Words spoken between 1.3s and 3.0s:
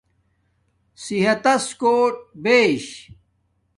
تس کوٹ بیش